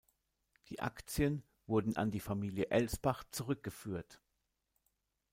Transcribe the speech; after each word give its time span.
Die 0.69 0.79
Aktien 0.79 1.43
wurden 1.67 1.95
an 1.95 2.09
die 2.09 2.19
Familie 2.21 2.71
Elsbach 2.71 3.23
zurückgeführt. 3.29 4.19